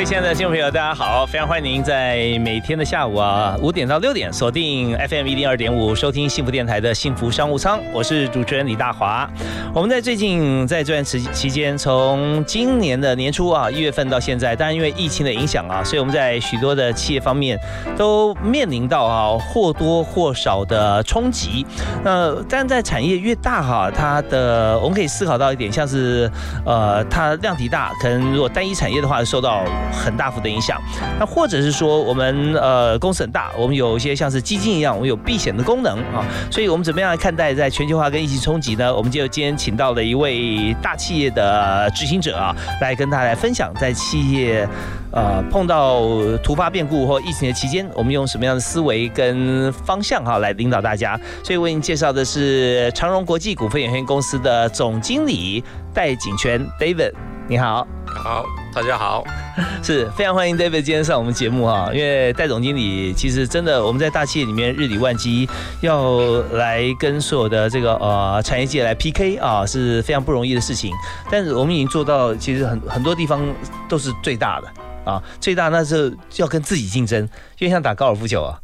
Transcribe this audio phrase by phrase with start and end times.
[0.00, 1.26] 各位亲爱的听众朋友，大家好！
[1.26, 7.78] 非常欢迎您在每天的下午啊五点到六点锁定 FM 一零二点五，收听幸福电台的幸福商务舱。
[7.92, 9.28] 我是主持人李大华。
[9.74, 17.60] 我们在最近在这段时期间，从今年的年初啊一月份到现在，当然因为疫情的影响啊，所以我们在许多的企业方面
[17.98, 21.66] 都面临到啊或多或少的冲击。
[22.02, 26.30] 那但在产业越大哈，它的我们可以思考到一点，像是
[26.64, 29.62] 呃它量体大，可能如果单一产业的话受到
[29.92, 30.80] 很大幅的影响，
[31.18, 38.94] 那或者是说我们呃公司很大，我们有一些像是基金一样，我们有避险的功能啊，所以我们怎么样来看待在全球化跟疫情冲击呢？
[38.94, 44.66] 我们就今天请到了一位大企业的执行者啊，来跟大家来分享在企业
[45.12, 46.00] 呃碰到
[46.42, 51.18] 突发变故或疫情的期间，我们用什么样的思维跟方向哈来领导大家。
[51.44, 57.12] 所以为您介绍的是长荣国际股份有限公司的总经理戴景全 David，
[57.48, 57.86] 你好。
[58.06, 59.24] 好，大家好，
[59.82, 65.48] 是非常欢迎 David 今天上我们节目哈，因为戴总经理其实真的我们在大企业里面日理万机，
[65.80, 66.20] 要
[66.52, 70.94] 来跟所有的这个呃产业界来 PK 啊是非常不容易的事情，
[71.30, 73.42] 但是我们已经做到，其实很很多地方
[73.88, 74.68] 都是最大的。
[75.04, 78.60] 啊，最大那是要跟自己竞争，就像打高尔夫球啊。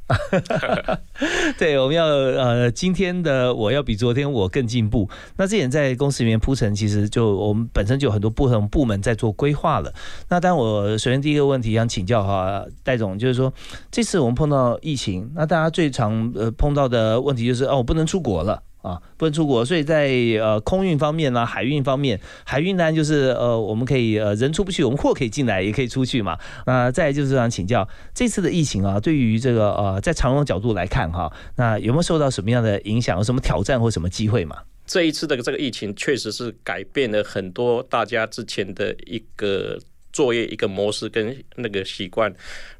[1.58, 5.08] 对，我们要呃，今天的我要比昨天我更进步。
[5.36, 9.92] 那这点在公司里面铺陈，其实就我们本身就有很多不同部门在做规划了。
[10.28, 13.52] 那当我首先第一个问题想请教哈，戴总，就是说
[13.90, 18.62] 这次我们碰到疫情，那大家最常呃碰到的问题就是哦，我不能出国了。
[18.86, 20.08] 啊，不能出国，所以在
[20.40, 26.38] 呃空运方面呢，海运方面，海运呢就是呃我们可以呃人出不去，我们货可以进来，也可以出去嘛。
[26.66, 34.58] 那再就是想请教，这次的疫情啊，对于这个呃在长荣角度来看哈，那有没有受到什么样的影响，有什么挑战或什么机会嘛？
[34.86, 39.76] 这一次的这个疫情确实是改变了很多大家之前的一个
[40.12, 42.32] 作业一个模式跟那个习惯。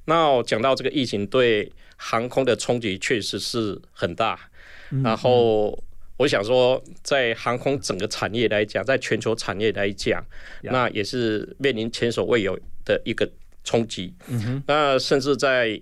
[0.05, 4.39] 那讲到这个疫情对航空的冲击确实是很大，
[5.03, 5.77] 然后。
[6.17, 10.25] 我想说，在航空整个产业来讲，在全球产业来讲，
[10.63, 13.31] 那也是面临前所未有的一个
[13.65, 14.15] 冲击。
[14.67, 15.81] 那甚至在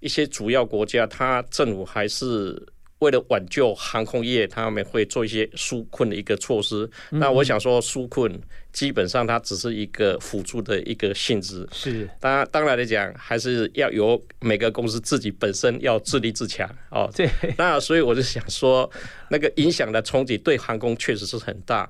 [0.00, 2.66] 一些主要国家，它政府还是。
[3.00, 6.88] 为了挽救航空业，他们会做一些纾困的一个措施。
[7.10, 8.40] 那我想说，纾困
[8.72, 11.66] 基本上它只是一个辅助的一个性质。
[11.70, 17.08] 是，当然，当然来讲，还是要由每个公司自己本身要自立自强哦。
[17.14, 17.30] 对。
[17.56, 18.90] 那所以我就想说，
[19.30, 21.88] 那个影响的冲击对航空确实是很大。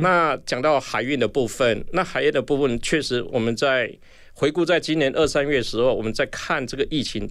[0.00, 3.94] 那讲到海运的部分，那海运的部分确实，我们在
[4.32, 7.30] 回顾在今年二三月时候，我们在看这个疫情。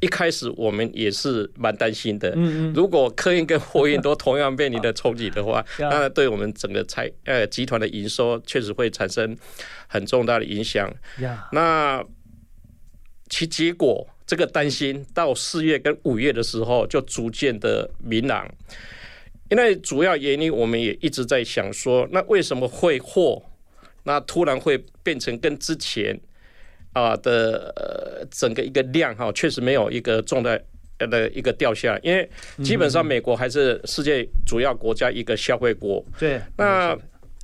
[0.00, 2.30] 一开始我们也是蛮担心的，
[2.74, 9.36] 如果客运跟货运都同样面临的冲击的话， 那对我们整个财呃集团的营收确实会产生
[9.86, 10.90] 很重大的影响。
[11.52, 12.02] 那
[13.28, 18.50] 其结果，这个担心到四月跟五月的时候就逐渐的明朗，
[19.50, 23.42] 因为主要原因我们也一直在想说，那为什么会货
[24.04, 26.18] 那突然会变成跟之前？
[26.92, 30.60] 啊的呃整个一个量哈，确实没有一个重的
[30.98, 32.28] 的一个掉下来，因为
[32.62, 36.04] 基本上美国还是世界主要国家一个消费国。
[36.18, 36.98] 对，那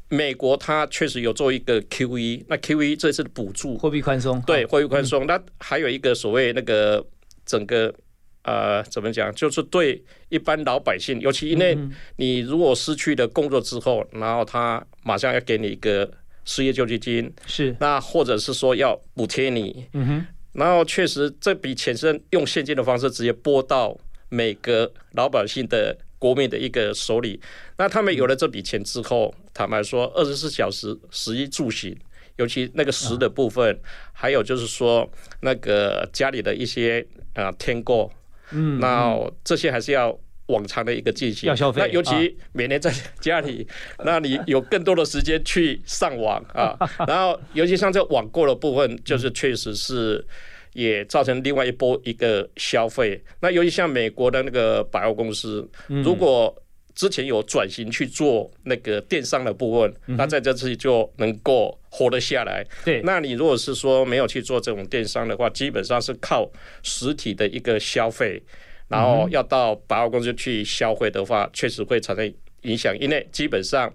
[0.08, 5.26] 美国它确实有做一个 QE，那 QE 这次的补助货币宽松，对，货币宽松。
[5.26, 7.04] 那还有一个所谓那个
[7.44, 7.94] 整个
[8.42, 11.78] 呃怎么讲，就是对一般老百姓，尤其因为
[12.16, 16.10] 你如果失去了工作之后，然后他马上要给你一个。
[16.46, 23.94] 失业救济金是那，或者是说要补贴你，嗯哼，然后确实这笔钱是用现金的方式直接拨到
[24.28, 27.38] 每个老百姓的国民的一个手里。
[27.76, 31.94] 那他们有了这笔钱之后，坦白说，二十四小时食衣住行，
[32.36, 33.78] 尤其那个食的部分，
[34.12, 35.06] 还有就是说
[35.40, 37.04] 那个家里的一些
[37.34, 38.10] 啊添购，
[38.52, 40.18] 嗯，那这些还是要。
[40.46, 43.66] 往常的一个进行，那尤其每年在家里，
[44.04, 46.76] 那你有更多的时间去上网啊，
[47.06, 50.24] 然后尤其像这网购的部分，就是确实是
[50.72, 53.20] 也造成另外一波一个消费。
[53.40, 56.54] 那尤其像美国的那个百货公司，如果
[56.94, 62.64] 之前有转型去做那个电商的部分，那在这次就能够活得下来。
[62.84, 66.50] 对，那你如果是说没有去做这种电商的话，基本上是靠
[66.82, 68.42] 实体的一个消费，
[68.88, 73.92] 然后要到百货公司去消费的话，确实会产生影响，因为基本上，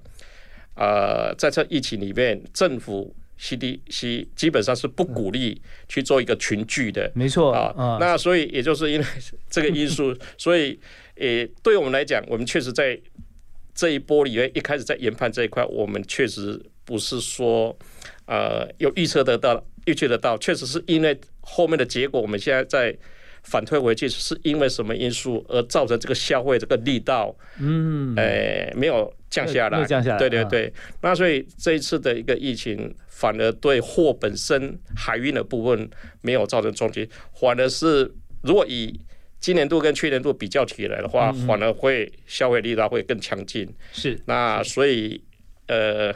[0.75, 7.11] 呃，在这疫情里面，政府 CDC 基本上是不鼓励去做一个群聚的。
[7.15, 9.05] 没错啊，那所以也就是因为
[9.49, 10.79] 这个因素， 所以。
[11.17, 12.99] 也，对我们来讲，我们确实在
[13.75, 17.77] 这一波里面一开始在研判这一块，我们确实不是说
[18.25, 22.97] 呃有预测得到、预测得到，确实是因为后面的结果，我们现在在
[23.43, 30.71] 反推回去，是因为什么因素而造成这个消费这个力道，嗯，诶没有降下来，降下来，对对对。
[31.01, 35.89] 那所以这一次的一个疫情，反而对货本身海运的部分
[36.21, 38.11] 没有造成冲击，反而是
[38.43, 38.99] 如果以
[39.39, 43.67] 今年度跟去年度比较起来的话，反而会消费力道会更强劲。
[43.91, 45.23] 是，那所以
[45.67, 46.13] 呃。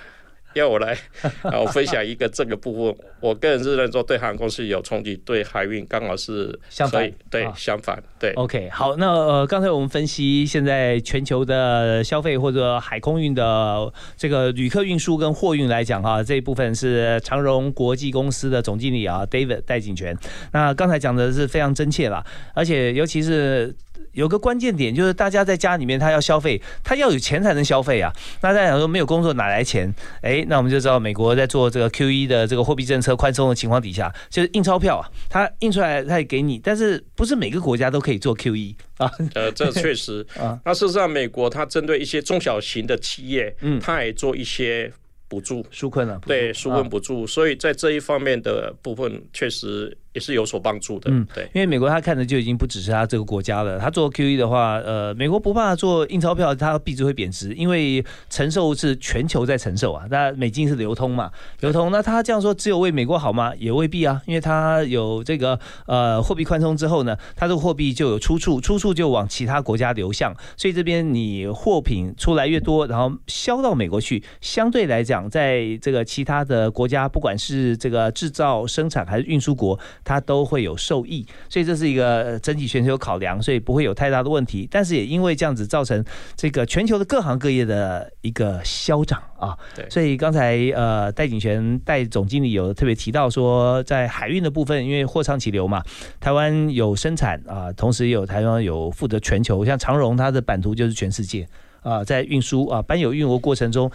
[0.59, 0.97] 要我来，
[1.61, 3.05] 我分享一个这个部分。
[3.19, 7.11] 我个人是认说，对航空公司有冲击，对海运刚好是相反。
[7.29, 8.01] 对，相反。
[8.17, 8.31] 对。
[8.33, 20.17] OK，好，那呃，刚才我们分析现在全球的消费或者海空运的这个旅客运输跟货运来讲哈，这一部分是长荣国际公司的总经理啊，David 戴景全。
[20.53, 23.75] 那刚才讲的是非常真切了，而且尤其是。
[24.13, 28.11] 有个关键点就是，大家在家里面他要消费，他要有钱才能消费啊。
[28.41, 29.93] 那大家想说没有工作哪来钱？
[30.21, 39.11] 哎，那我们就知道美国在做这个 Q E 的这个货币政策宽松的情况底下，就是印钞票啊，他印出来他也给你，但是不是每个国家都可以做 Q E 啊？
[39.33, 40.59] 呃，这确实 啊。
[40.63, 44.91] 那事实上，美国它针对一些中小型的企业，嗯，它也做一些。
[45.27, 51.11] 补助纾困了，对纾困补助，所以在这一方面的部分确实也是有所帮助的。
[51.11, 53.77] 嗯，对，因为美国他看的就已经不只是他这个国家了。
[53.77, 60.05] 他做 QE 的话，呃，美国不怕做印钞票，它币值会贬值，因为承受是全球在承受啊。
[60.09, 61.91] 那美金是流通嘛，流通。
[61.91, 63.51] 那他这样说只有为美国好吗？
[63.57, 75.15] 也未必啊，因为他有这个呃货币宽松之后呢，他的货币就有出处，出处就往其他国家流向，所以这边你货品出来越多，然后销到美国去，相对来讲。
[75.15, 84.65] 讲在这个其他的国家，不管是这个制造、生产还是运输国，它都会有受益，所以这是一个整体全球考量，所以不会有太大的问题。
[84.71, 86.01] 但是也因为这样子，造成
[86.37, 89.57] 这个全球的各行各业的一个消长啊。
[89.75, 95.83] 对，所以刚才呃戴景泉戴总经理有特别提到说，在海运的部分，因为货畅其流嘛，
[96.19, 101.47] 台湾有生产啊，同时也有台湾有负责全球，像长荣它的版图就是全世界
[101.81, 103.91] 啊，在运输啊搬有运货过程中。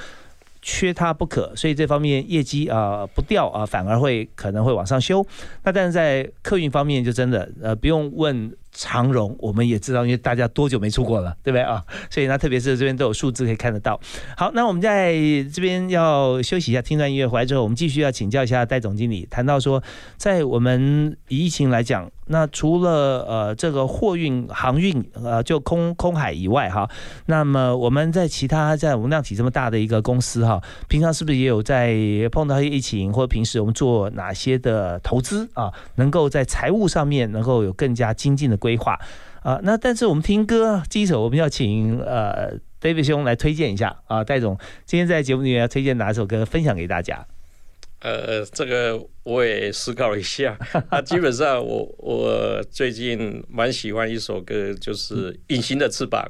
[0.63, 5.27] 缺它不可，所以这方面业绩啊不掉啊，反而会可能会往上修。
[5.65, 8.53] 那但是在客运方面就真的呃不用问。
[8.73, 11.85] 长荣我们也知道，因为大家多久没出国了，对不对啊？
[12.09, 14.01] 所以呢，特别是这边都有数字可以看得到。
[14.37, 15.13] 好，那我们在
[15.53, 19.83] 这边要休息一下，听段音乐回来之后，我们继续要请教一下戴总经理，谈到说，
[20.17, 26.89] 在我们以疫情来讲，那除了呃这个货运航运呃就空空海以外哈，
[27.27, 31.93] 那么我们在其他在我们量体这么大的一个公司哈，平常是不是也有在
[32.31, 38.61] 碰到一些疫情或平时我们做哪些的投资啊，能够在财务上面能够有更加精进的？
[38.61, 39.01] 规划
[39.43, 47.27] 啊，那但是我们听歌第一首，我们要请呃 David 兄来推荐一下啊，戴总今天在节目里面要推荐哪首歌分享给大家？
[48.01, 56.23] 呃，这个我也思考了一下， 啊，基本上我我最近蛮喜欢一首歌，就是《隐形的翅膀》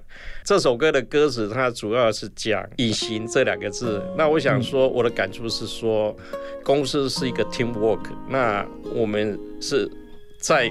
[0.44, 4.02] 这首歌的歌词，它主要是讲“隐形”这两个字。
[4.18, 6.16] 那我想说，我的感触是说，
[6.64, 9.90] 公司是一个 team work，那我们是
[10.38, 10.70] 在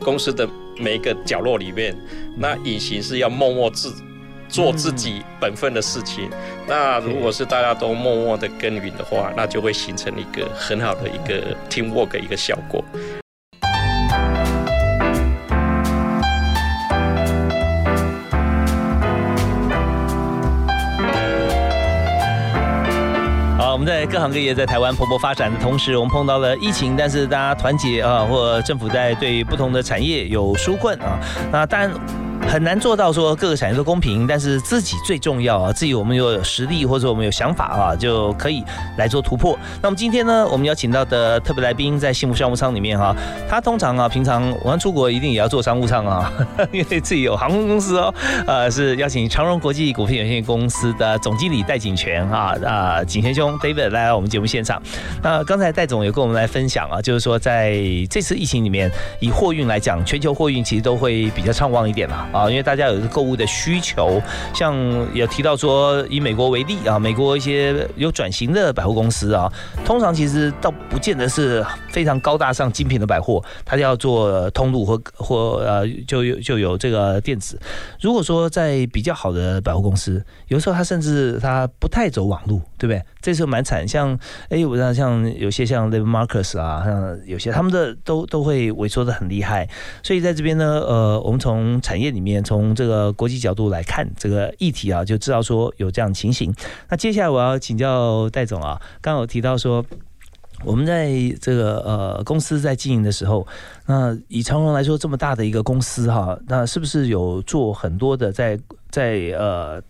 [0.00, 0.48] 公司的。
[0.80, 1.92] 每一个角落里面，
[2.36, 3.90] 那隐形是要默默自
[4.48, 6.30] 做自己本分的事情。
[6.66, 12.82] 那如果是大家都默默的耕耘的话，那就会形成一个很好的一个 team work 一个效果。
[23.70, 31.16] 我们在各行各业在台湾蓬勃发展的同时，我们碰到了疫情，但是大家团结啊，或政府在对不同的产业有纾困啊，
[31.52, 32.27] 那当然。
[32.48, 35.72] 很难做到说各个产业都公平，但是自己最重要啊！
[35.72, 38.64] 自己我们有实力或者我们有想法啊，就可以
[38.96, 39.56] 来做突破。
[39.82, 43.14] 那么今天呢，我们邀请到的特别来宾在幸福商务舱里面哈，
[43.48, 46.32] 他通常啊，平常我们出国一定也要坐商务舱啊，
[46.72, 48.12] 因为自己有航空公司哦。
[48.46, 54.82] 呃，是邀请长荣国际股份有限公司的总经理戴景全啊啊，景全兄 David 来到我们节目现场。
[55.22, 57.76] 那刚才戴总有跟我们来分享啊，就是说在
[58.08, 58.90] 这次疫情里面，
[59.20, 62.26] 以货运来讲，全球货运其实都会比较畅旺一点嘛。
[62.38, 64.20] 啊因为大家有一个购物的需求，
[64.54, 64.74] 像
[65.14, 69.52] 有提到说以美国为例啊，美国一些有转型的百货公司啊，
[69.84, 77.58] 通常其实倒不见得是非常高大上精品的百货，它要做通路或或呃就有就有这个电子。
[78.00, 83.02] 如果说在比较好的百货公司，有时候它甚至它不太走网路，对不对？
[83.20, 89.68] 这时候蛮惨，像哎，我知道像有些像 Live Markers 啊，像有些他们的都都会萎缩的很厉害。
[90.02, 96.54] 所以在这边呢，呃，我们从产业里面，从这个国际角度来看这个议题啊，就知道说有这样情形。
[96.88, 99.84] 那接下来我要请教戴总啊，刚刚有提到说，
[100.64, 101.10] 我们在
[101.40, 103.46] 这个呃公司在经营的时候，
[103.86, 108.58] 那以长荣来说这么大的一个公司哈，那是不是有做很多的在
[108.90, 109.82] 在呃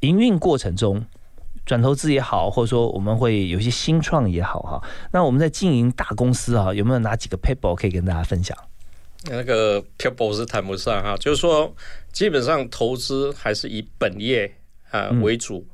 [0.00, 1.04] 营运过程中？
[1.64, 4.82] 转投资也好，或者说我们会有一些新创也好哈。
[5.12, 8.56] 那我们在经营大公司啊，有没有哪几个 paper 可以跟大家分享？
[9.30, 11.72] 那个 paper 是谈不上哈，就是说
[12.10, 14.52] 基本上投资还是以本业
[14.90, 15.64] 啊为主。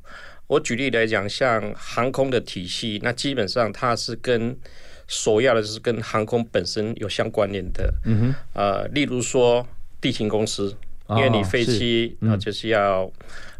[0.45, 4.55] 我举例来讲，像航空的体系，那基本上它是跟
[5.07, 7.91] 首要的就是跟航空本身有相关联的。
[8.05, 8.35] 嗯哼。
[8.53, 9.65] 呃，例如说
[9.99, 10.75] 地勤公司，
[11.09, 13.11] 因为你飞机啊就是要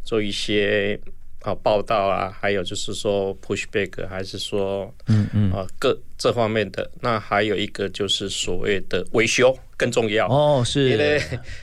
[0.03, 0.99] 做一些。
[1.41, 6.89] 啊，报道啊，还有就是说 pushback，还是说，嗯嗯，啊，各这方面的。
[7.01, 10.27] 那还有一个就是所谓的维修更重要。
[10.27, 10.89] 哦，是。
[10.89, 11.21] 因为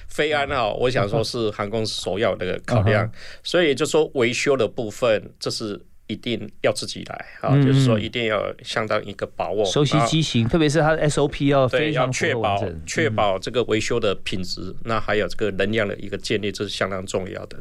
[0.09, 3.11] 飞安啊，我想说是航空首要的考量，
[3.43, 17.59] 所以就说维修的部分，这是一定要自己来啊，就是说一定要相当一个把握，熟悉机型，特别是它的 SOP 要非常确保确保这个维修的品质，那还有这个能量的一个建立，这是相当重要的。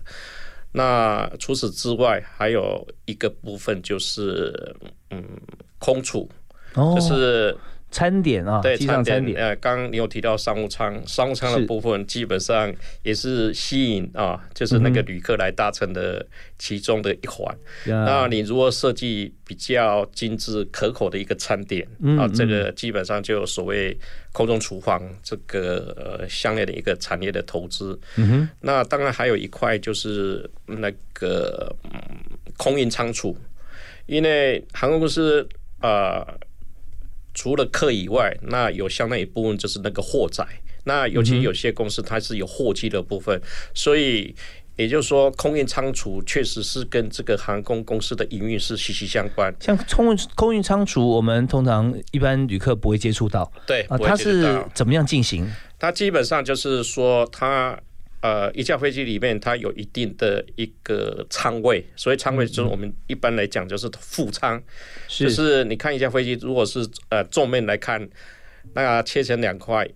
[0.75, 4.75] 那除此之外，还有一个部分就是，
[5.09, 5.23] 嗯，
[5.79, 6.29] 空储，
[6.73, 7.57] 就是。
[7.95, 9.37] 餐点啊，对，餐点。
[9.37, 12.69] 呃，刚刚你有提到商务舱，商务舱的部分基本上
[13.03, 16.27] 也是吸引啊，就是那个旅客来搭乘的
[16.59, 17.57] 其中的一环。
[17.85, 21.87] 那你如果设计比较精致可口的一个餐点
[22.19, 23.97] 啊，这个基本上就所谓
[24.33, 27.97] 空中厨房这个呃相应的一个产业的投资。
[28.17, 28.49] 嗯哼。
[28.59, 31.73] 那当然还有一块就是那个
[32.57, 33.37] 空运仓储，
[34.05, 35.47] 因为航空公司
[35.79, 36.27] 啊。
[37.35, 40.43] 除了客以外，那有相当一部分就是那个货载。
[40.85, 43.39] 那尤其有些公司它是有货机的部分，
[43.73, 44.33] 所以
[44.75, 49.53] 也就是说，空运仓储确实是跟这个航空公司的营运是息息相关。
[49.59, 53.51] 像空运空运仓储，我们通常一般旅客不会接触到。
[53.67, 55.47] 对，啊，它是怎么样进行？
[55.77, 57.79] 它基本上就是说它。
[58.25, 64.59] 呃，一架飞机里面它有一定的一个舱位，所以舱位就是我们一般来讲就是副舱，
[65.07, 66.79] 就是你看一架飞机，如果是
[67.09, 68.09] 呃纵面来看，
[68.73, 69.87] 那切成两块，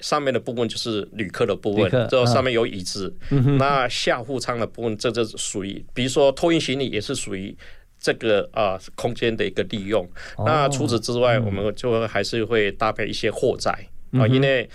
[0.00, 3.16] 上面的部分就是旅客的部分，这上面有椅子，
[3.58, 7.56] 那下副舱的部分，这就属于，比如说托运行李也是属于
[7.98, 10.06] 这个啊空间的一个利用。
[10.44, 13.72] 那除此之外，我们就还是会搭配一些货载
[14.12, 14.68] 啊，因为。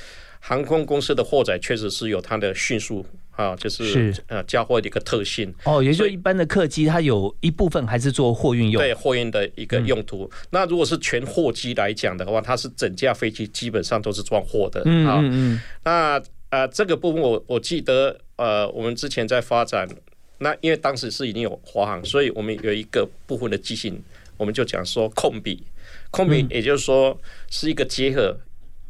[0.47, 5.51] 航空公司的货载确实是有它的迅速啊，就是呃交货的一个特性。
[5.63, 8.79] 哦，也就一般的客机，它有一部分还是做货运用。
[8.79, 10.29] 对，货运的一个用途。
[10.51, 14.83] 那如果是全货机来讲的话，它是整架飞机基本上都是装货的。
[14.85, 15.61] 嗯嗯嗯。
[15.83, 16.21] 那
[16.51, 19.89] 呃，这个部分我我记得呃，我们之前在发展，
[20.37, 23.99] 那因为当时是已经有华航，所以我们有一个部分的机型，
[24.37, 25.63] 我们就讲说控比，
[26.11, 28.37] 控比也就是说是一个结合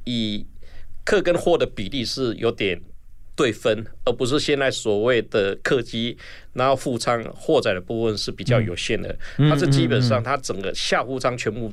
[0.04, 0.46] 以。
[1.06, 2.82] 客跟货的比例是有点
[3.36, 6.18] 对分，而不是现在所谓的客机，
[6.54, 9.16] 然后副舱货载的部分是比较有限的。
[9.38, 11.72] 它是基本上它整个下副舱全部，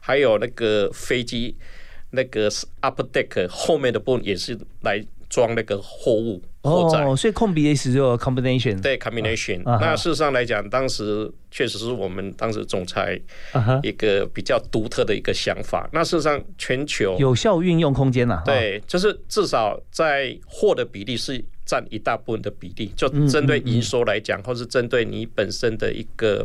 [0.00, 1.54] 还有那个飞机
[2.10, 6.42] 那个 upper deck 后面的部分也是来装那个货物。
[6.62, 9.62] 哦，所以控比的意思就 combination，对 combination。
[9.64, 13.16] 那事实上来讲，当时确实是我们当时总裁
[13.84, 15.88] 一个比较独特的一个想法。
[15.92, 22.92] 那事实上，全球有效运用空间呐，对，就是至少在货的比例是占一大部分的比例。
[22.96, 26.44] 就针对营收来讲，或是针对你本身的一个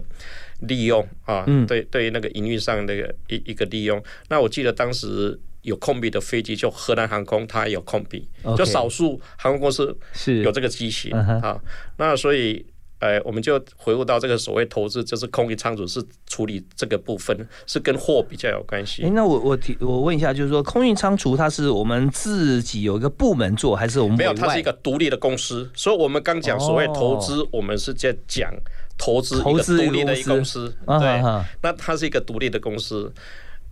[0.60, 4.00] 利用啊，对对，那个营运上那个一一个利用。
[4.30, 5.40] 那我记得当时。
[5.62, 8.28] 有控比的飞机，就荷兰航空，它有空比，
[8.58, 11.60] 就少数航空公司是有这个机型啊。
[11.98, 12.66] 那所以，
[13.00, 17.36] 呃，我们就回顾到这个所谓投资，就是空运仓储是处理这个部分，
[17.68, 19.04] 是跟货比较有关系。
[19.04, 24.34] 哎，那我我提我问一下，就是说空运仓储它是我们自己有一个部门做，还是我们没有？
[24.34, 25.70] 它是一个独立的公司。
[25.76, 28.52] 所以我们刚讲所谓投资，我们是在讲
[28.98, 30.76] 投资一个独立的一公司。
[30.88, 31.22] 对，
[31.62, 33.14] 那它是一个独立的公司。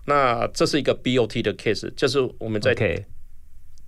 [0.06, 2.74] 那这是一个 BOT 的 case，就是我们在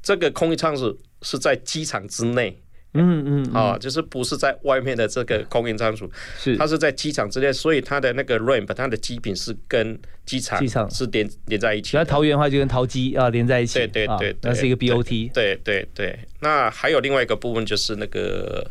[0.01, 2.57] 这个空运仓是是在机场之内。
[2.93, 6.57] 嗯嗯，啊，就是不是在外面的这个空运仓储，是。
[6.57, 10.91] 它是在机场之内，所以它的那个 ramp，它的机坪是跟机场机场。
[10.91, 11.95] 是连连在一起。
[11.95, 18.69] 那桃园的话就跟桃机啊连在一起，对对对啊那是一个 BOT，对对对，那还有另外一个部分就是那个，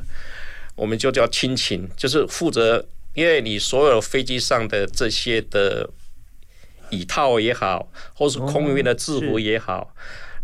[0.77, 5.89] 我们就叫亲情，就是负责，因为你所有飞机上的这些的
[6.91, 9.95] 椅套也好，或是空运的制服也好，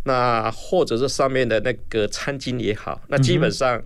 [0.04, 3.82] 那或者是上面的那个餐巾也好，那基本上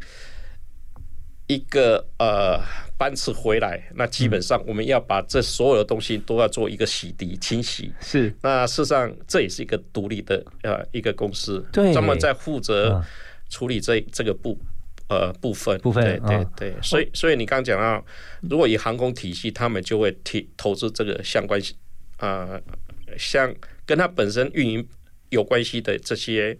[1.47, 2.61] 一个呃
[2.97, 7.93] 班次回来，那基本上我们要把这所有的东西都要做一个洗涤清洗。
[8.01, 8.33] 是。
[8.43, 11.93] 那事实上，这也是一个独立的呃一个公司，对。
[11.93, 13.03] 专门在负责嗯
[13.49, 14.57] 处理这这个部
[15.09, 15.77] 呃部分。
[15.81, 18.05] 部分对对嗯对，所以所以你刚刚讲到，
[18.43, 21.61] 如果以航空体系，他们就会提投资这个相关
[22.21, 22.61] 啊
[23.19, 23.53] 像
[23.85, 24.89] 跟它本身运营
[25.31, 26.57] 有关系的这些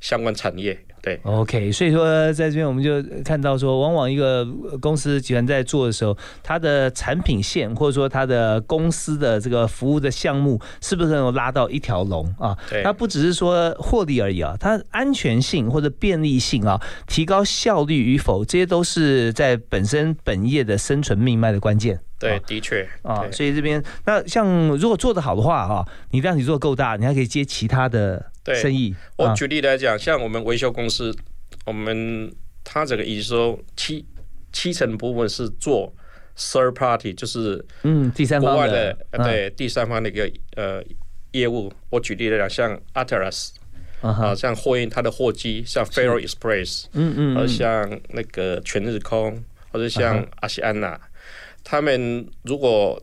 [0.00, 1.20] 相关产业，对。
[1.24, 4.46] OK，所以说在这边我们就看到说，往往一个
[4.80, 12.56] 公司集团在做的时候，它的产品线或者说它的公司的这个服务的项目，是不是能够拉到一条龙啊？
[12.70, 21.98] 对它不只是说获利而已啊，它安全性或者便利性啊，提高效率与否，这些都是在本身本业的生存命脉的关键。
[22.18, 28.94] 对啊，的确啊，所以这边那像如果做得好的话啊，你量体做够大，你还可以接其他的对生意。
[29.16, 29.28] 啊。
[29.30, 31.14] 我举例来讲，像我们维修公司，
[31.64, 32.32] 我们
[32.64, 34.04] 它这个营收七
[34.52, 35.92] 七成部分是做
[36.36, 40.82] third party，就是嗯，第三方国外的对第三方的一个呃
[41.32, 41.72] 业务。
[41.90, 43.50] 我举例来讲，像 Atlas
[44.00, 51.00] 啊，像货运它的货机，像 Faro Express，嗯嗯而像那个全日空，或者像阿西安娜，
[51.62, 53.00] 他们如果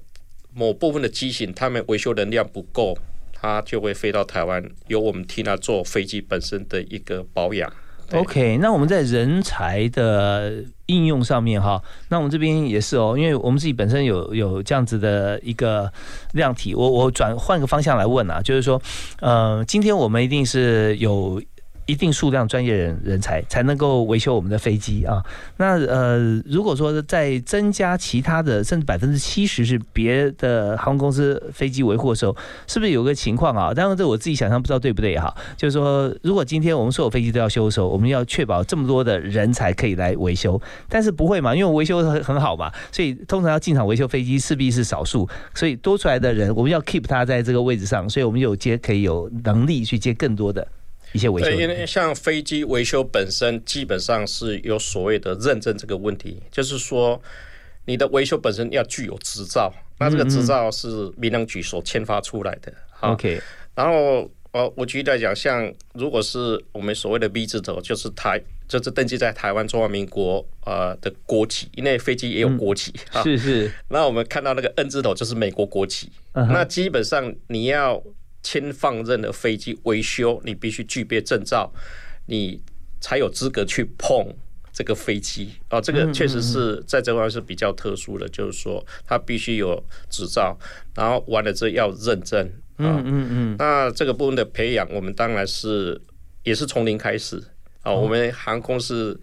[0.54, 2.98] 某部分的机型，他们维修能量不够，
[3.42, 7.72] 它就会飞到台湾，由我们替他做飞机本身的一个保养。
[8.12, 15.92] OK，那我们在人才的应用上面哈，那我们这边也是哦，因为我们自己本身有有这样子的一个
[16.34, 18.82] 量体，我我转换个方向来问啊，就是说，
[19.22, 21.42] 呃，今天我们一定是有。
[21.90, 25.24] 一定数量专业人人才才能够维修我们的飞机啊。
[25.58, 33.74] 那呃，如果说在增加其他的，甚至百分之七十是别的航空公司飞机维护的时候，是不是有个情况啊？
[33.74, 35.36] 当然这我自己想象不知道对不对哈。
[35.58, 50.68] 就是说，如果今天我们所有飞机都要修的时候，我们要确保这么多的人才可以来维修，但是不会嘛，因为维修很很好嘛，所以通常要进场维修飞机势必是少数，所以多出来的人我们要 keep 他在这个位置上，所以我们有接可以有能力去接更多的
[51.14, 51.68] 一些维修对，因。
[51.68, 57.22] 为像飞机维修本身基本上是有所谓的认证这个问题，就是说
[57.86, 62.72] 你的维修本身要具有执照，那这个执照是民航局所签发出来的。
[62.92, 63.42] 好 OK，
[63.76, 73.22] 然后呃，我举例来讲，像如果是我们所谓的 V 字头，就是台，就是登记在台湾中华民国呃的国旗，因为飞机也有国旗哈。
[73.24, 78.02] 是是，那我们看到那个 N 字头就是美国国旗，那基本上你要
[78.44, 81.72] 签放任的飞机维修，你必须具备证照，
[82.28, 82.62] 你
[83.00, 84.34] 才有资格去碰。
[84.72, 90.58] 这个飞机哦，这个确实是在这块是比较特殊的，就是说它必须有执照，
[90.96, 92.48] 然后完了之后要认证
[92.78, 92.96] 啊。
[92.96, 96.00] 嗯嗯嗯，那这个部分的培养，我们当然是
[96.44, 97.44] 也是从零开始
[97.82, 97.92] 啊。
[97.92, 99.20] 我们航空是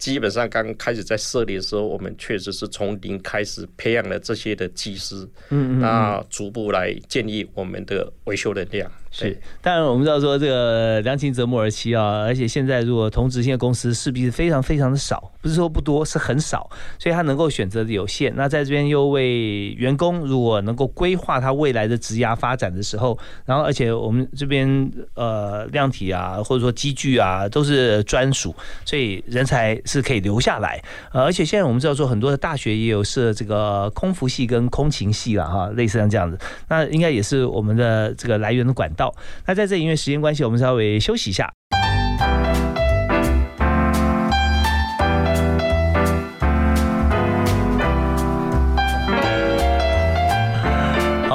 [0.00, 5.14] 基本上刚开始在设立的时候，我们确实是从零开始培养了这些的技师，
[5.50, 8.90] 嗯嗯那逐步来建立我们的维修能量。
[9.12, 18.32] 是，当然我们知道说这个良禽择木而栖啊，而且现在如果同质性的公司势必是非常非常的少，不是说不多，是很少，所以他能够选择的有限。
[18.36, 30.80] 那在这边又为员工如果能够规划他未来的职涯发展的时候，然后而且我们这边呃量体啊或者说机具啊都是专属，所以人才是可以留下来。
[31.10, 38.99] 而且现在我们知道说很多的大学也有设这个空服系跟空勤系了哈，类似像这样子，那应该也是我们的这个来源的管道。
[39.46, 41.52] 那在这里因为时间关系，我们稍微休息一下。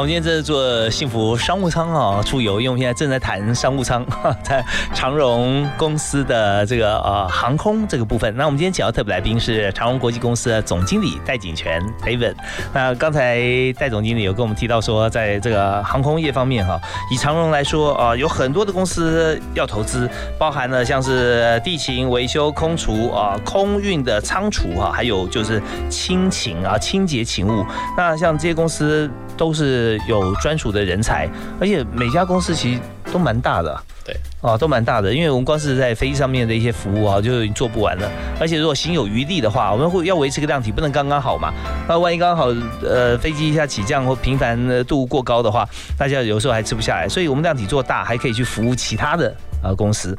[0.06, 4.06] 们今天这是做幸福商务舱啊，出游，因为我们现在正在谈商务舱，
[4.44, 4.64] 在
[4.94, 8.32] 长荣公司的这个呃航空这个部分。
[8.38, 12.36] 那我们今天请到特别来宾是长荣国际公司的总经理戴景全 David。
[12.72, 13.40] 那刚才
[13.80, 16.80] 戴总经理有跟我们提到说，在这个航空业方面哈，
[17.12, 27.66] 以长荣来说啊、有很多的公司要投资，包含了像是地勤维修、空厨啊、空运的仓储哈，还有就是清勤啊、清洁勤务。
[27.98, 31.30] 那像这些公司都是有专属的人才，
[31.60, 32.80] 而且每家公司其实
[33.12, 33.82] 都蛮大的。
[34.04, 35.12] 对啊，都蛮大的。
[35.12, 38.08] 因为我们光是在飞机上面的一些服务啊，就已经做不完了。
[38.40, 41.52] 而且如果心有余力的话，我们会要维持个量体，不能刚刚好嘛。
[41.88, 42.54] 那万一刚刚好，
[42.84, 47.10] 呃，飞机一下起降或频繁度过高的话，大家有时候还吃不下来。
[47.10, 50.16] 所以我们量体做大，还可以去服务其他的啊公司。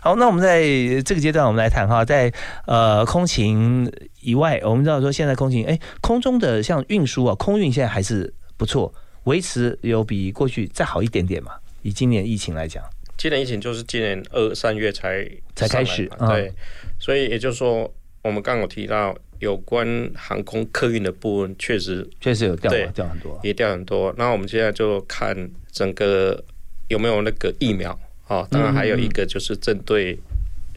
[0.00, 0.62] 好，那我们在
[1.02, 2.32] 这个阶段，我们来谈哈，在
[2.66, 3.88] 呃空勤
[4.20, 8.92] 以外，我们知道说现在空勤，哎，空中的像运输啊，空运现在还是不错，
[9.28, 11.52] 维持有比过去再好一点点嘛。
[11.82, 12.82] 以今年疫情来讲，
[13.16, 16.52] 今年疫情就是今年二三月才才开始，对，
[16.98, 19.86] 所以也就是说，我们刚刚提到有关
[20.16, 24.12] 航空客运的部分，确实确实有掉掉很多，也掉很多。
[24.16, 25.36] 那我们现在就看
[25.70, 26.42] 整个
[26.88, 27.96] 有没有那个疫苗。
[28.28, 30.18] 哦，当然还有一个就是针对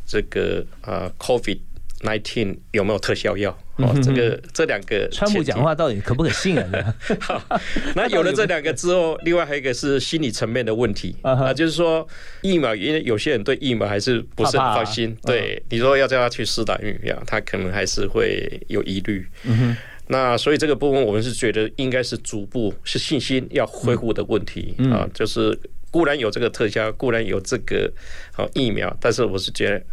[0.05, 1.59] 这个呃，COVID
[2.03, 3.57] nineteen 有没有特效药？
[3.77, 6.95] 哦，这个这两个川普讲话到底可不可信啊？
[7.95, 12.07] 那有了这两个之后， 另外还有一个是心理层面的问题啊，就是说
[12.41, 15.17] 疫苗，因为有些人对疫苗还是不是很放心。
[15.23, 19.27] 对，你说要叫他去试打疫苗，他可能还是会有疑虑。
[20.07, 25.57] 那所以这个部分，我们是觉得应该是逐步是信心要恢复的问题啊，就是。
[25.93, 27.91] 固然有这个特效，固然有这个
[28.31, 29.83] 好疫苗，但是我是觉得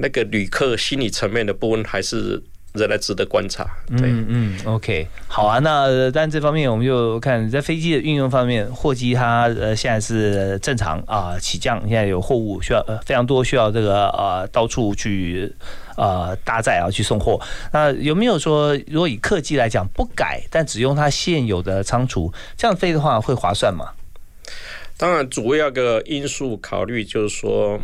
[0.00, 3.66] 那个旅客心理层面的部分还是仍然值得观察。
[3.90, 5.58] 嗯嗯，OK，好啊。
[5.58, 15.52] 那但这方面我们就看在飞机的运用方面，货机它呃现在是正常啊起降，现在有货物需要呃非常多需要这个呃到处去
[15.96, 17.40] 呃搭载啊去送货。
[17.72, 23.90] 那有没有说如果以客机来讲不改，但只用它现有的仓储这样飞的话会划算吗？
[24.96, 27.80] 当然，主要个因素考虑就是说，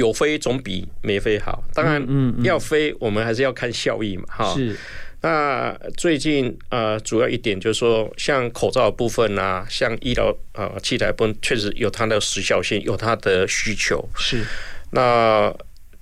[0.00, 1.62] 有飞总比没飞好。
[1.74, 4.54] 当然，嗯，要飞我们还是要看效益嘛，哈。
[4.54, 4.76] 是。
[5.22, 14.08] 那最近呃，主要一点就是说，像口罩部分啊，像医疗呃器材部分，确实有它的时效性，有它的需求。
[14.16, 14.42] 是。
[14.90, 15.54] 那。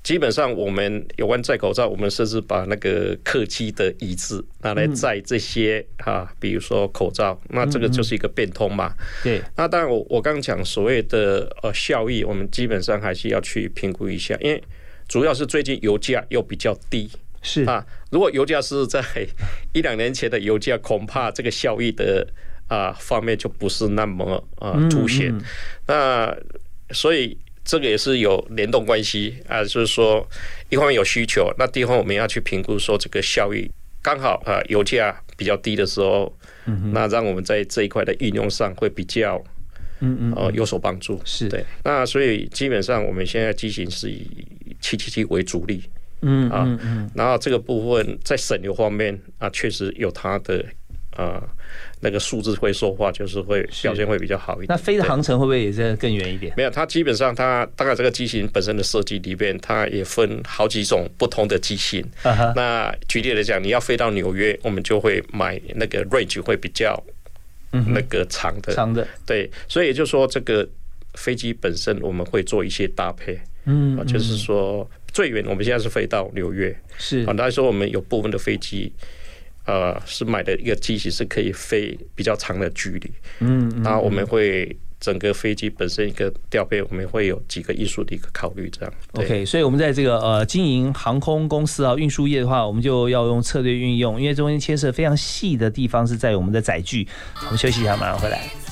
[0.05, 8.95] 基本上，我们有关戴口罩，我们甚至把那个客机的椅子拿来载这些哈，比如说口罩，那这个就是一个变通嘛。
[9.23, 9.43] 对。
[9.57, 14.63] 那当然，我我刚刚讲所谓的呃效益，我们基本上还是要去评估一下，因为
[15.09, 17.11] 主要是最近油价又比较低。
[17.43, 19.03] 是啊，如果油价是在
[19.75, 22.27] 一两年前的油价，恐怕这个效益的
[22.69, 25.37] 啊方面就不是那么啊凸显。
[25.87, 26.35] 那
[26.93, 27.37] 所以。
[27.69, 30.27] 这个也是有联动关系啊，就是说，
[30.71, 36.35] 一方面有需求，那第二方面我们要去评估说这个效益刚好啊，油价比较低的时候，
[36.95, 39.37] 那让我们在这一块的运用上会比较，
[40.01, 41.21] 嗯嗯，呃，有所帮助。
[41.27, 41.47] 是。
[41.51, 44.27] 对，那所以基本上我们现在机型是以
[44.81, 45.83] 七七七为主力，
[46.23, 46.65] 嗯啊，
[47.15, 50.65] 然后这个部分在省油方面啊，确实有它的
[51.23, 51.43] 啊。
[52.01, 54.69] 那个数字会说话，就是会表现会比较好一点。
[54.69, 56.55] 那飞的航程会不会也是更远一点？
[56.57, 62.01] 没有，它基本上它大概这个机型本身的设计里边，它也分好几种不同的机型。
[62.55, 67.03] 那举例来讲，你要飞到纽约，我们就会买那个 range 会比较
[67.73, 68.73] 那个长的。
[68.73, 70.65] 长的，对，所以也就是说，这个
[71.15, 73.37] 飞机本身我们会做一些搭配。
[73.65, 78.93] 嗯，就是说最远我们现在是飞到纽约，是啊，来说我们有部分的飞机。
[79.69, 88.95] 呃，是买的一个机器是可以飞比较长的距离，嗯，然后我们会整个飞机本身一个调配，我们会有几个艺术的一个考虑，这样。
[89.13, 97.07] OK，所以我们在这个呃经营航空公司啊，运输业的话，我们就要用策略运用，因为中间牵涉非常细的地方是在我们的载具。
[97.45, 98.68] 我们休息一下，马上回来。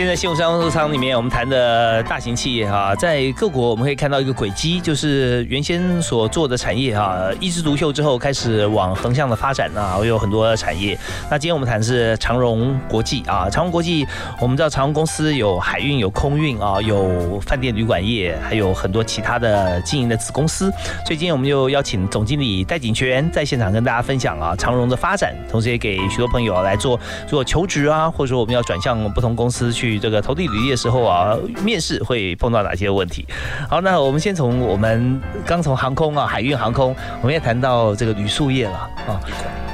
[0.00, 10.98] 现在新武商务舱里面，我们谈的大型企业哈，在各国我们可以看到一个轨迹，就是原先所做的产业哈，一枝独秀之后开始往横向的发展啊，有很多产业。
[11.30, 14.06] 那今天我们谈的是长荣国际啊，长荣国际，
[14.40, 20.70] 我们知道长荣公司有海运、有空运啊，有饭店旅馆业，还有很多其他的经营的子公司。
[21.04, 29.89] 所以今天我们就邀请总经理戴景全在现场跟大家分享啊，长荣的发展，同时也给许多朋友来做做求职啊，或者说我们要转向不同公司去。
[29.98, 33.26] 这个投递履历的时候啊，面试会碰到哪些问题？
[33.68, 38.74] 好，那我们先从我们刚从航空啊，海运航空，我们也谈到这个旅宿业了
[39.06, 39.20] 啊，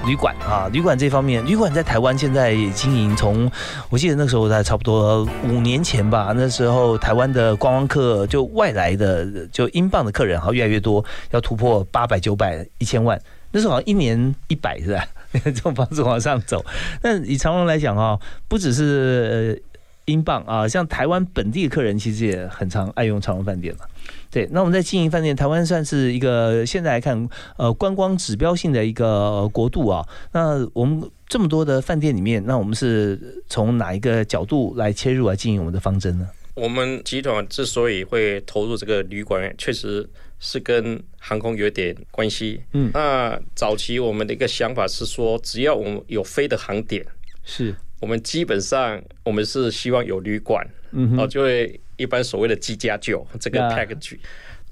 [0.06, 3.50] 旅馆啊，旅馆这方面，旅馆在台湾现在经营，从
[3.90, 15.04] 我记得那时候在差不多五年前吧，那时候台湾的观光客就外来的就英镑的客人，好像越来越多，要突破八百、九百、一千万，那时候好像一年一百是吧？
[15.44, 16.64] 这种方式往上走。
[17.02, 19.62] 那以长隆来讲啊，不只是。
[20.06, 23.84] 英镑啊，像台湾本地的客人其实也很常爱用长荣饭店嘛。
[24.30, 30.06] 对，那我们在经营饭店，台湾算是一个现在来看，呃，观光指标性的一个国度啊。
[30.32, 36.28] 那我们这么多的饭店里面，那我们是从哪一个角度来切入来经营我们的方针呢？
[36.54, 42.62] 我们集团之所以会投入这个旅馆，确实是跟航空有点关系。
[42.72, 47.04] 嗯，那早期我们的一个想法是说，只要我们有飞的航点，
[47.44, 54.18] 是我们基本上我们是希望有旅馆，嗯，哦，就会一般所谓的“机加酒”这个 package。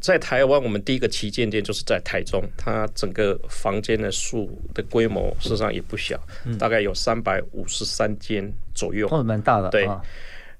[0.01, 6.21] 在台湾，我们第一个旗舰店就是在台中，它整个房间的数的规模事实上也不小，
[6.59, 9.89] 大概有三百五十三间左右，哦，蛮大的，对。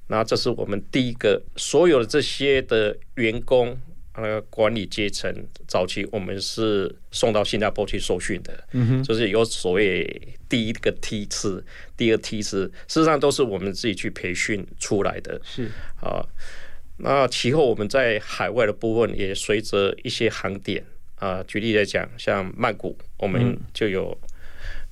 [0.07, 3.75] 那这是我们第一个，所有的这些的员工，
[4.15, 5.33] 呃，管理阶层，
[5.67, 11.65] 早期我们是送到新加坡去受训的，嗯，就是有所谓第一个梯次，
[11.97, 15.69] 第二梯次，事实上都是我们自己去培训出来的，是
[16.01, 16.25] 啊。
[16.99, 20.85] 那其后我们在海外的部分也随着一些航点
[21.17, 24.17] 啊，举例来讲，像曼谷，我们就有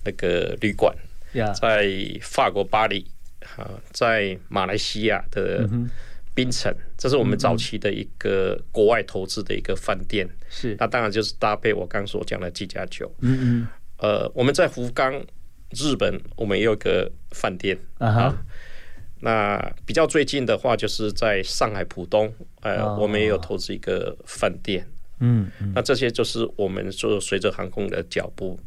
[0.05, 0.95] 那个旅馆，
[1.61, 1.89] 在
[2.21, 3.07] 法国巴黎。
[3.57, 5.69] 啊，在马来西亚的
[6.35, 10.29] 槟城，这是我们早期的一个国外投资的一个饭店。
[10.49, 13.13] 是，那当然就是搭配我刚所讲的几家酒。
[13.21, 13.69] 嗯嗯。
[13.99, 15.13] 呃，我们在福冈，
[15.71, 18.35] 日本，我们也有个饭店啊。
[19.21, 24.87] 那比较最近的话，就是在上海浦东，呃，我们也有投资一个饭店。
[25.21, 25.73] 嗯嗯。
[25.75, 28.59] 那这些就是我们说随着航空的脚步。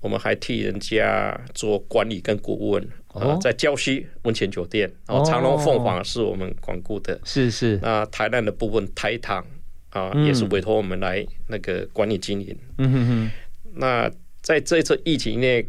[0.00, 7.80] 我们还替人家做管理跟顾问，啊，在郊区温泉酒店，然后长隆凤凰是我们管顾的，是是。
[7.82, 9.44] 那台南的部分台糖
[9.90, 12.56] 啊，也是委托我们来那个管理经营。
[12.78, 13.30] 嗯哼哼。
[13.74, 14.08] 那
[14.40, 15.66] 在这次疫情内，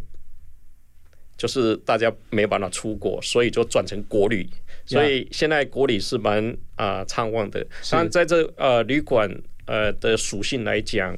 [1.35, 4.47] 就是大家没办法出国，所以就转成国旅，
[4.85, 7.65] 所以现在国旅是蛮啊畅旺的。
[7.89, 9.27] 当然，在这呃旅馆
[9.65, 11.17] 呃的属性来讲，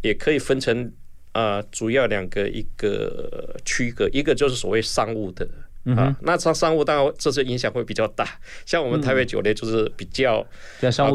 [0.00, 0.92] 也可以分成。
[1.32, 5.48] 呃，主要两个一个区隔，一个就是所谓商务的
[5.96, 8.26] 啊，那商商务当然这次影响会比较大。
[8.66, 10.44] 像我们台北酒店就是比较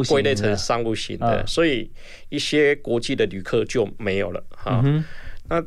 [0.08, 1.90] 归类成商务型的，所以
[2.28, 4.82] 一些国际的旅客就没有了哈。
[5.48, 5.62] 那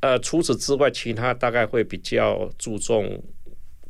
[0.00, 3.22] 呃，除此之外，其他大概会比较注重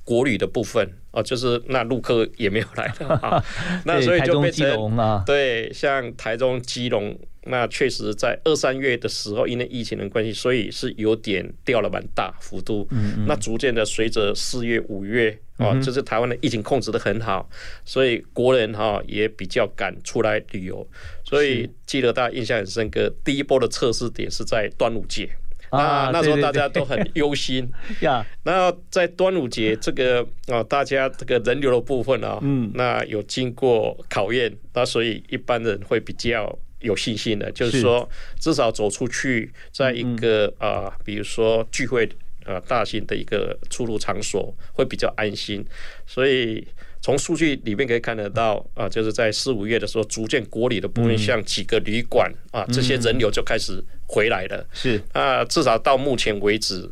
[0.04, 3.44] 国旅的部分哦，就是那陆客也没有来了 啊。
[3.84, 7.18] 那所以就变成对，像台中、基隆。
[7.44, 12.86] 那确实，在二三月的时候，因为疫情的关系，所以是有点掉了蛮大幅度。
[12.92, 17.50] 嗯那逐渐的，随着四月、五月啊，就是台湾的疫情控制的很好，
[17.84, 20.88] 所以国人哈也比较敢出来旅游。
[21.24, 25.28] 所以记得大家印象很深刻，第一波的测试点是在端午节。
[25.72, 26.10] 啊。
[26.12, 27.68] 那时候大家都很忧心。
[28.00, 28.24] 呀。
[28.44, 36.58] 那在端午节这个啊，大家这个人流的部分啊，嗯，那有经过考验，那所以一般人会比较。
[36.82, 42.04] 有信心的，就是说，至少走出去，在一个啊，比如说聚会
[42.44, 45.64] 啊，大型的一个出入场所，会比较安心。
[46.08, 46.66] 所以
[47.02, 54.66] 从数据里面可以看得到啊，就是在四五月的时候，逐渐国里的部分，像几个旅馆啊，这些人流就开始回来了。
[54.72, 56.88] 是啊，至少到目前为止，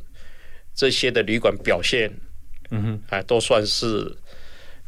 [0.75, 2.13] 这些的旅馆表现，
[2.71, 4.15] 嗯哼，哎，都算是。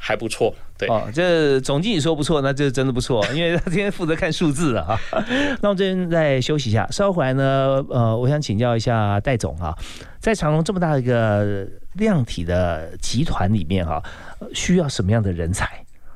[0.04, 0.52] 还不错，
[0.88, 4.98] 哦，这总经理说不错，那这真的不错，因为他今天负责看数字啊。
[5.60, 9.76] 那我这边再休息一下，稍后回来呢，呃，我想请教一下戴总啊，
[10.18, 14.02] 在长隆这么大一个量体的集团里面哈，
[14.54, 15.66] 需要什么样的人才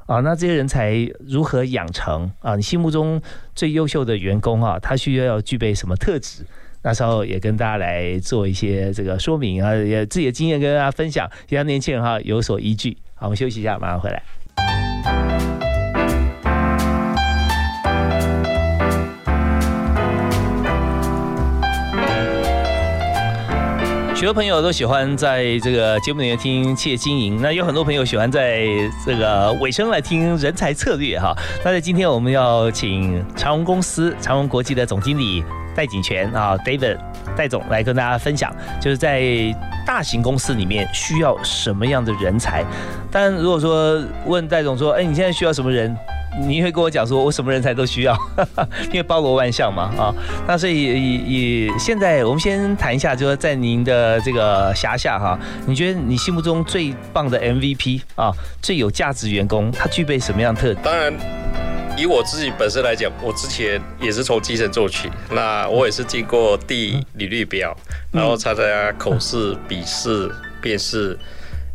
[0.07, 0.21] 啊？
[0.21, 2.57] 那这些人才如何养成啊？
[2.57, 3.21] 你心目中
[3.55, 6.45] 最优秀的员工啊，他需要要具备什么特质？
[6.83, 12.97] 那时候也跟大家来做一些这个说明啊，也自己的经验跟大家分享，让年轻人哈有所依据。
[13.17, 14.23] 好，我们休息一下，马上回来。
[24.27, 28.67] 很多朋友都喜欢在这个节目里面听企业经营，那有很多朋友喜欢在
[29.07, 31.33] 这个尾声来听人才策略哈。
[31.65, 35.45] 那在今天我们要请长荣公司长荣国际的总经理
[35.77, 36.99] 戴景全啊，David
[37.37, 39.55] 戴总来跟大家分享，就是在。
[39.87, 42.65] 大型公司里面需要什么样的人才？
[43.09, 45.97] 但如果说问戴总说：“哎，你现在需要什么人？”
[46.41, 48.17] 你会跟我讲说：“我什么人才都需要，
[48.89, 50.15] 因为包罗万象嘛。”啊，
[50.47, 60.75] 那所以以现在我们先谈一下，就是在您的这个辖下哈，你觉得你心目中最棒的 MVP 啊，最有价值员工，他具备什么样特？
[60.83, 61.13] 当然。
[61.99, 67.75] 以我自己本身来讲，我之前也是从基层做起，那我也是经过递履历表，
[68.13, 70.31] 然后参加口试、笔试、
[70.63, 71.19] 面试，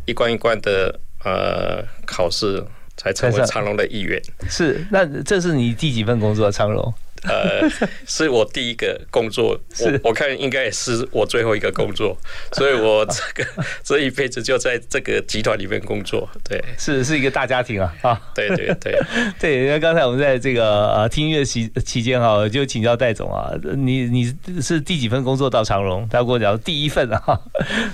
[0.06, 2.64] 一关一关的呃考试，
[2.96, 4.20] 才成为长荣的一员。
[4.48, 6.50] 是，那这是你第几份工作？
[6.50, 6.92] 长荣？
[7.24, 7.70] 呃，
[8.04, 12.18] 是我第一个工作，我我看应该也是我最后一个工作，
[12.50, 13.48] 所以我这个
[13.84, 16.28] 这一辈子就在这个集团里面工作。
[16.42, 18.20] 对，是是一个大家庭啊啊！
[18.34, 18.98] 对对对
[19.38, 19.66] 对。
[19.68, 26.04] 那刚才我们在这个呃听音乐期期间哈，就请教戴总啊，你你是第几份工作到长荣？
[26.10, 27.40] 他跟我讲第一份啊，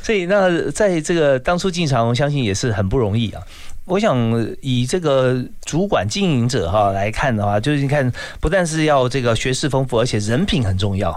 [0.02, 3.42] 所以那在这个当初进长荣，相信也是很不容易啊。
[3.88, 11.10] 我想以这个主管经营者哈来看的话，就是你看，不但是要这个学识丰富，而且人品很重要，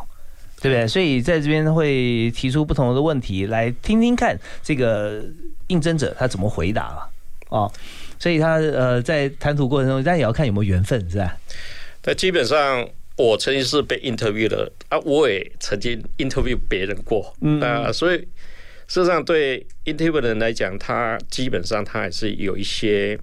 [0.62, 0.88] 对不对？
[0.88, 5.22] 所以在这边会提出不同的问题来听听看，这个
[5.68, 7.10] 应征者他怎么回答了
[7.50, 7.70] 啊？
[8.18, 11.38] 所以他呃在谈吐过程中，但也要看有没有缘分，是吧？
[12.06, 18.28] 那基本上我曾经是被 interview 的啊，我也曾经 interview 别人过啊，所以。
[18.92, 23.18] 事实上，对 interview 的人来讲，他基本上他还是有一些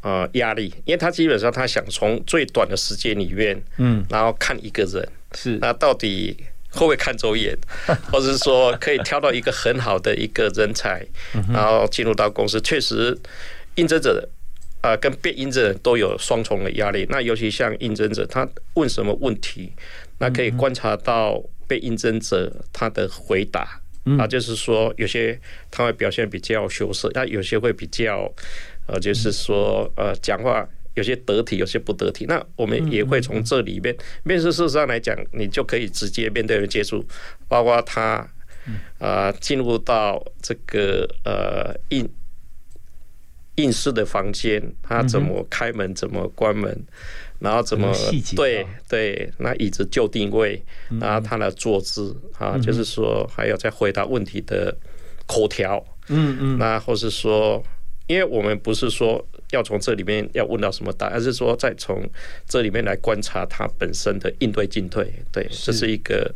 [0.00, 6.34] 呃压力，因为他基本上他想从最短的时间里面，嗯，然后看一个人是那到底
[6.70, 7.54] 会不会看走眼，
[8.10, 11.06] 或者是说可以挑到一个很好的一个人才，
[11.52, 12.58] 然后进入到公司。
[12.62, 13.14] 确实，
[13.74, 14.26] 应征者
[14.80, 17.04] 啊跟被应征者都有双重的压力。
[17.10, 19.74] 那尤其像应征者，他问什么问题，
[20.20, 21.38] 那可以观察到
[21.68, 23.78] 被应征者他的回答。
[24.18, 25.38] 啊，就是说有些
[25.70, 28.32] 他会表现比较羞涩，那有些会比较，
[28.86, 32.24] 呃，就是说呃，讲话有些得体，有些不得体。
[32.26, 37.04] 那我们也会从这里面面试事实上来讲，你就可以直接面对人接触，
[37.46, 38.26] 包括他
[38.98, 42.08] 啊进入到这个呃应
[43.56, 46.84] 应试的房间，他怎么开门，怎么关门。
[47.40, 47.92] 然后怎么
[48.36, 50.62] 对对，那椅子就定位，
[51.00, 54.76] 然后他的坐姿啊，就是说还有在回答问题的
[55.26, 57.62] 口条，嗯嗯，那或是说，
[58.06, 62.02] 因为我们不是说要从这里面要问到什么答案，而是说再从
[62.48, 66.32] 这里面来观察他本身的应对进退，对，这是一个。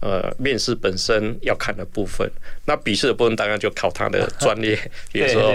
[0.00, 2.30] 呃，面试本身要看的部分，
[2.66, 4.78] 那笔试的部分当然就考他的专业，
[5.10, 5.50] 比如说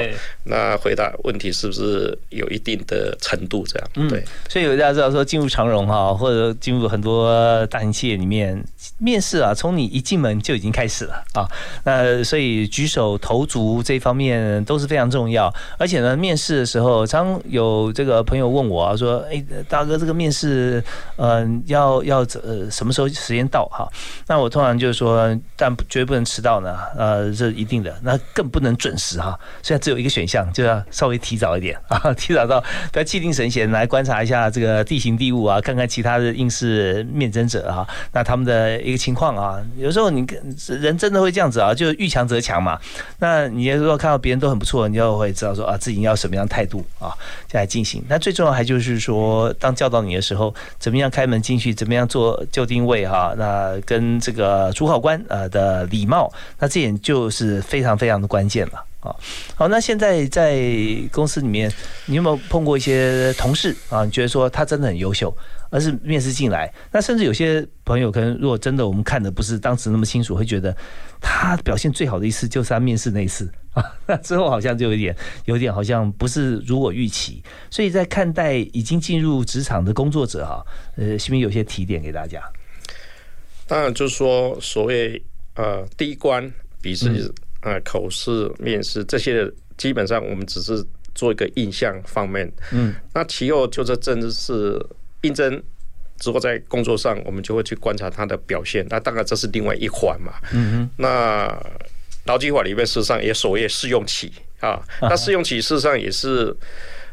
[0.45, 4.09] 那回答问题是不是有一定的程度这样。
[4.09, 8.59] 对，所以大家知道说进入长荣哈，或者进入很多大型企业里面
[8.97, 11.45] 面试啊，从你一进门就已经开始了啊。
[11.83, 20.83] 那所以举手投足这方面都是非常重要，而且呢，面试的时候我常有这个朋友问我啊，说，哎，大哥，这个面试，
[21.15, 23.87] 嗯，要要呃什么时候时间到哈？
[24.27, 29.39] 那我通常就是说，但绝不能迟到呢，呃，这一定的，那更不能准时哈。
[29.63, 39.61] 现在只有一个选项，就要稍微提早一点啊， 提早到，不要气定神闲来观察一下这个地形地物啊，看看其他的应试面征者哈，那他们的一个情况啊。
[39.77, 40.27] 有时候你
[40.67, 42.77] 人真的会这样子啊，就遇强则强嘛。
[43.19, 47.13] 那你如果看到别人都很不错，你就会知道说啊，自己要什么样态度啊，
[47.47, 48.03] 再来进行。
[48.07, 54.19] 那最重要还就是说，当教导你的时候，怎么样开门进去，怎么样做就定位哈，那跟。
[54.21, 59.15] 这个主考官呃的礼貌，那这点就是非常非常的关键了啊。
[59.55, 60.61] 好，那现在在
[61.11, 61.71] 公司里面，
[62.05, 64.05] 你有没有碰过一些同事啊？
[64.05, 65.35] 你觉得说他真的很优秀，
[65.69, 70.75] 而是面试进来，那甚至有些朋友可能如果真的我们看的不是当时那么清楚，会觉得
[71.21, 73.83] 他表现最好的一次就是他面试那一次啊。
[74.07, 82.41] 那之后好像就有点有点好像不是如我预期，所以在看待已经进入职场的工作者哈，呃，是不是有些提点给大家？
[83.67, 85.21] 当然，就是说，所谓
[85.55, 86.51] 呃第一关
[86.81, 92.51] 笔试、呃口试、面试这些，基本上我们只是做一个印象方面。
[92.71, 94.83] 嗯，那其后就是正是
[95.21, 95.61] 应征
[96.17, 98.83] 之后，在工作上，我们就会去观察他的表现。
[98.89, 100.33] 那当然这是另外一环嘛。
[100.51, 100.89] 嗯哼。
[100.97, 101.55] 那
[102.29, 106.55] 劳基法里面事实上也所谓试用期啊，那试用期事实上也是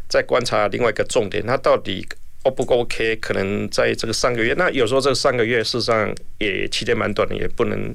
[0.09, 2.07] 在观察另外一个重点，它到底。
[2.43, 3.17] O 不 OK？
[3.17, 7.93] 可能在这个三个月，那有时候这三个月事实上也期间蛮短的，也不能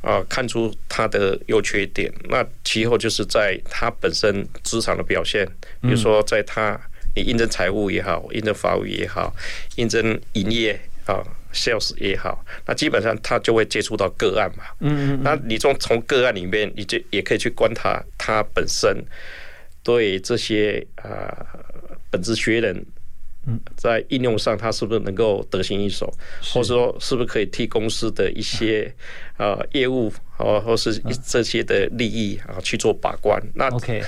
[0.00, 2.10] 啊看出它的优缺点。
[2.30, 5.46] 那其后就是在它本身职场的表现，
[5.82, 6.80] 比如说在它
[7.14, 9.30] 你应征财务也好，应征法务也好，
[9.74, 14.64] 应征营业啊 sales 也好，那基本上他就会接触到个案嘛。
[14.80, 15.20] 嗯嗯。
[15.22, 19.02] 那你从从个案里面，你就也可以去观察他本身
[19.82, 21.46] 对这些啊
[22.10, 22.84] 本职学人。
[23.76, 26.12] 在应用上，他是不是能够得心应手，
[26.52, 28.92] 或者说是不是可以替公司的一些
[29.38, 33.40] 呃业务啊，或是这些的利益啊去做把关？
[33.54, 34.02] 那 OK，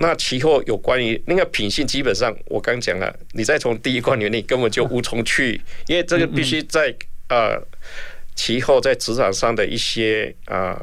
[0.00, 6.94] 那其后有关于那个品性，基本上我刚讲了，你再从第一关里面，你根本就无从去，因为这个必须在
[7.28, 7.60] 呃
[8.36, 10.80] 其后在职场上的一些啊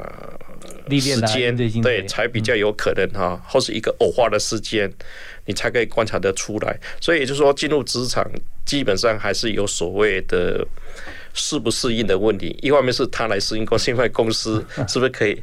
[0.89, 4.91] 时间，对，才比较有可能哈，或是一个偶化的时间，
[5.45, 6.77] 你才可以观察得出来。
[6.99, 8.29] 所以也就是说，进入职场
[8.65, 10.67] 基本上还是有所谓的
[11.35, 12.57] 适不适应的问题。
[12.61, 15.39] 一方面是他来适应公司，另外公司 是不是可以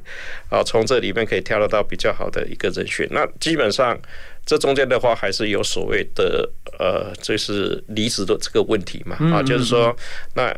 [0.49, 3.07] 啊从这里面可以挑得到比较好的一个人选？
[3.13, 3.97] 那基本上
[4.45, 9.97] 这中间的话，还是有所谓的呃，就是离职的这个问题嘛啊，就是说
[10.35, 10.53] 那。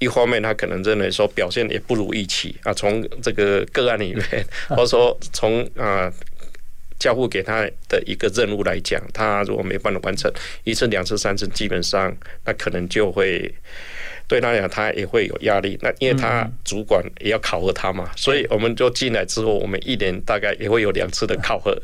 [0.00, 6.12] 一方面，他可能认为说表现也不如预期啊，从这个个案里面， 或者说从啊
[6.98, 10.30] 交付给他的一个任务来讲，他如果没办法完成
[10.64, 13.50] 一次、两次、三次，基本上那可能就会
[14.26, 15.78] 对他讲，他也会有压力。
[15.82, 21.76] 那因为他主管也要考核他嘛，所以我们就进来之后，我们一年大概也会有两次的考核。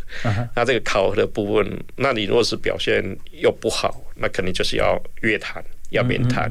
[0.55, 5.63] 那这个考核的部分，那你如果是表现又不好，那肯定就是要约谈。
[5.91, 6.49] 要面谈，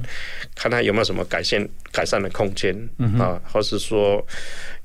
[0.53, 2.75] 看他有没有什么改善改善的空间
[3.17, 4.25] 啊，或是说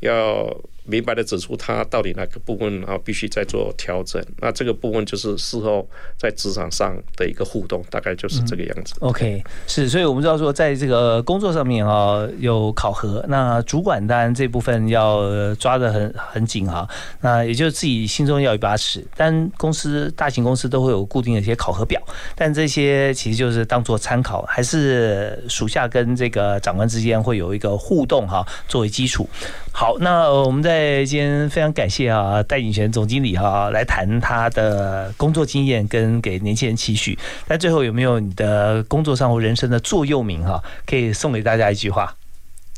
[0.00, 0.46] 要。
[0.84, 8.94] 明白的指出他到底哪个部分啊必须再做调整，那这个部分就是事后在职场上的一个互动，大概就是这个样子。
[9.00, 16.88] OK，是，所以我们知道说，在这个工作上面啊有考核，那主管当然这部分要抓得很很紧哈，
[17.20, 19.04] 那也就是自己心中要有一把尺。
[19.16, 22.00] 但公司大型公司都会有固定的一些考核表，
[22.34, 29.28] 但这些其实就是当做参考，还是属下跟这个长官之间会有一个互动哈，作为基础。
[29.76, 37.18] 好，那我们在今天非常感谢啊，戴景泉总经理哈来谈他的工作经验跟给年轻人期许。
[37.48, 42.14] 那最后有没有你的工作上或人生的座右铭哈，可以送给大家一句话？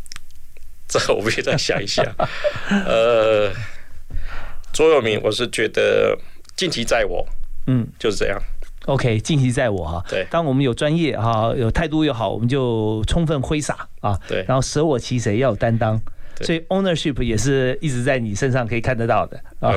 [0.88, 2.02] 这个我必须再想一想。
[2.70, 3.52] 呃，
[4.72, 6.18] 座右铭我是觉得
[6.56, 7.26] 晋级在我，
[7.66, 8.40] 嗯，就是这样。
[8.86, 10.02] OK，晋级在我哈。
[10.08, 14.18] 对，当我们有专业哈，有态度又好，我们就充分挥洒啊。
[14.26, 16.00] 对，然后舍我其谁，要有担当。
[16.42, 19.72] 所以 ownership 也是一直在你身上可以看得到的啊。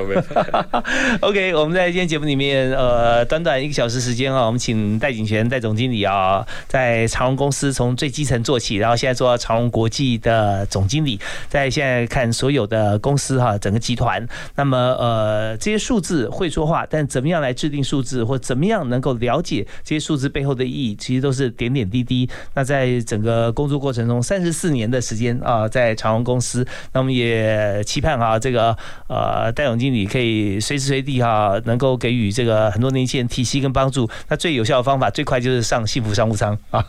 [1.21, 14.27] OK，我们在今天节目里面，呃，短短一个小时时间啊，我们请戴景泉戴总经理啊，在长荣公司从最基层做起，然后现在做到长荣国际的总经理，在现在看所有的公司哈，整个集团。
[14.55, 22.29] 那么呃，这些数字会说话，但怎么样来制定数字，或怎么样能够了解这些数字背后的意义，其实都是点点滴滴。
[22.53, 26.48] 那在整个工作过程中，三十四年的时间啊，在长荣公司。
[26.93, 28.75] 那我们也期盼哈，这个
[29.07, 34.09] 呃戴总经理可以随时随地哈，能够给予这个很多年轻人提携跟帮助。
[34.27, 36.85] 那最有效的方法，最快就是上幸福商务舱啊！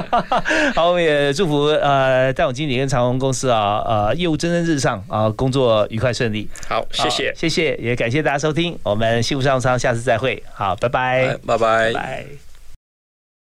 [0.74, 6.48] 好，我们也祝福呃戴总经理跟长虹公司啊，呃业务蒸蒸日上啊，工作愉快顺利。
[6.68, 10.42] 好，谢谢，谢谢，也感谢大家收听，我们幸福商务舱下次再会。
[10.52, 12.45] 好，拜拜，拜拜，拜。